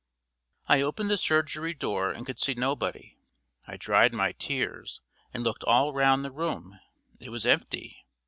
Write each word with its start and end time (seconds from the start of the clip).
I 0.67 0.81
opened 0.81 1.11
the 1.11 1.17
surgery 1.19 1.75
door 1.75 2.11
and 2.11 2.25
could 2.25 2.39
see 2.39 2.55
nobody. 2.55 3.17
I 3.67 3.77
dried 3.77 4.13
my 4.13 4.31
tears 4.31 4.99
and 5.31 5.43
looked 5.43 5.63
all 5.65 5.93
round 5.93 6.25
the 6.25 6.31
room 6.31 6.79
it 7.19 7.29
was 7.29 7.45
empty. 7.45 8.03